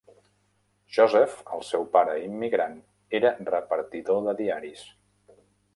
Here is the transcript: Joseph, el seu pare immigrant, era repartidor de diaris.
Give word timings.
Joseph, 0.95 1.35
el 1.57 1.61
seu 1.67 1.85
pare 1.97 2.15
immigrant, 2.29 2.75
era 3.21 3.35
repartidor 3.53 4.23
de 4.31 4.37
diaris. 4.43 4.87